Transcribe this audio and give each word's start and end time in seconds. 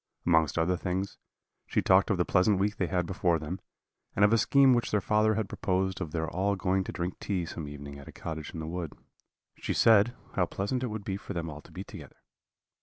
Amongst 0.25 0.57
other 0.57 0.77
things, 0.77 1.19
she 1.67 1.83
talked 1.83 2.09
of 2.09 2.17
the 2.17 2.25
pleasant 2.25 2.57
week 2.57 2.77
they 2.77 2.87
had 2.87 3.05
before 3.05 3.37
them, 3.37 3.61
and 4.15 4.25
of 4.25 4.33
a 4.33 4.37
scheme 4.39 4.73
which 4.73 4.89
their 4.89 4.99
father 4.99 5.35
had 5.35 5.47
proposed 5.47 6.01
of 6.01 6.11
their 6.11 6.27
all 6.27 6.55
going 6.55 6.83
to 6.85 6.91
drink 6.91 7.19
tea 7.19 7.45
some 7.45 7.67
evening 7.67 7.99
at 7.99 8.07
a 8.07 8.11
cottage 8.11 8.51
in 8.51 8.59
the 8.59 8.65
wood; 8.65 8.93
she 9.53 9.73
said, 9.73 10.15
how 10.33 10.47
pleasant 10.47 10.81
it 10.81 10.87
would 10.87 11.03
be 11.05 11.17
for 11.17 11.33
them 11.33 11.51
all 11.51 11.61
to 11.61 11.71
be 11.71 11.83
together. 11.83 12.15